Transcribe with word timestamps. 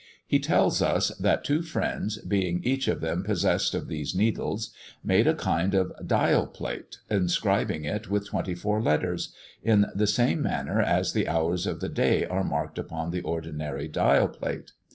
He 0.25 0.39
tells 0.39 0.81
us 0.81 1.09
that 1.19 1.43
two 1.43 1.61
friends, 1.61 2.17
being 2.23 2.61
each 2.63 2.87
of 2.87 3.01
them 3.01 3.21
possessed 3.23 3.75
of 3.75 3.87
these 3.87 4.15
needles, 4.15 4.71
made 5.03 5.27
a 5.27 5.35
kind 5.35 5.75
of 5.75 5.93
dial 6.07 6.47
plate, 6.47 6.97
inscribing 7.11 7.85
it 7.85 8.09
with 8.09 8.25
twenty 8.25 8.55
four 8.55 8.81
letters 8.81 9.31
in 9.61 9.85
the 9.93 10.07
same 10.07 10.41
manner 10.41 10.81
as 10.81 11.13
the 11.13 11.27
hours 11.27 11.67
of 11.67 11.81
the 11.81 11.87
day 11.89 12.25
are 12.25 12.43
marked 12.43 12.79
upon 12.79 13.11
the 13.11 13.21
ordinary 13.21 13.87
dial 13.87 14.27
plate. 14.29 14.71